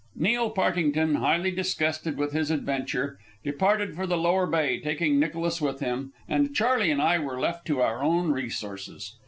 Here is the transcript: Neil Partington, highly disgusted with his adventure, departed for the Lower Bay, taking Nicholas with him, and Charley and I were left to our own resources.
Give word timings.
Neil 0.15 0.49
Partington, 0.49 1.13
highly 1.17 1.51
disgusted 1.51 2.17
with 2.17 2.33
his 2.33 2.49
adventure, 2.49 3.19
departed 3.43 3.95
for 3.95 4.07
the 4.07 4.17
Lower 4.17 4.47
Bay, 4.47 4.79
taking 4.79 5.19
Nicholas 5.19 5.61
with 5.61 5.79
him, 5.79 6.11
and 6.27 6.55
Charley 6.55 6.89
and 6.89 6.99
I 6.99 7.19
were 7.19 7.39
left 7.39 7.67
to 7.67 7.83
our 7.83 8.01
own 8.01 8.31
resources. 8.31 9.15